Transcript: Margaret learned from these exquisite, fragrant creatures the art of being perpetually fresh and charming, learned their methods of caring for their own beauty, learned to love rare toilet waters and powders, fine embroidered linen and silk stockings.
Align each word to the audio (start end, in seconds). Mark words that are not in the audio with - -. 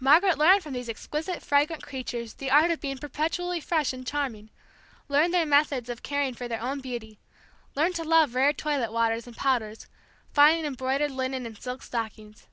Margaret 0.00 0.36
learned 0.36 0.62
from 0.62 0.74
these 0.74 0.90
exquisite, 0.90 1.42
fragrant 1.42 1.82
creatures 1.82 2.34
the 2.34 2.50
art 2.50 2.70
of 2.70 2.78
being 2.78 2.98
perpetually 2.98 3.58
fresh 3.58 3.94
and 3.94 4.06
charming, 4.06 4.50
learned 5.08 5.32
their 5.32 5.46
methods 5.46 5.88
of 5.88 6.02
caring 6.02 6.34
for 6.34 6.46
their 6.46 6.60
own 6.60 6.80
beauty, 6.80 7.18
learned 7.74 7.94
to 7.94 8.04
love 8.04 8.34
rare 8.34 8.52
toilet 8.52 8.92
waters 8.92 9.26
and 9.26 9.34
powders, 9.34 9.86
fine 10.30 10.66
embroidered 10.66 11.12
linen 11.12 11.46
and 11.46 11.56
silk 11.56 11.82
stockings. 11.82 12.48